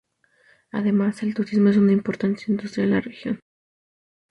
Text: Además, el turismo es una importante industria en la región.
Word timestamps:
Además, 0.71 1.21
el 1.21 1.35
turismo 1.35 1.69
es 1.69 1.77
una 1.77 1.91
importante 1.91 2.45
industria 2.47 2.85
en 2.85 2.89
la 2.89 3.01
región. 3.01 3.39